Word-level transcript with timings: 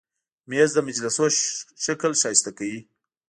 مېز 0.49 0.69
د 0.75 0.79
مجلسو 0.87 1.25
شکل 1.85 2.11
ښایسته 2.21 2.51
کوي. 2.57 2.79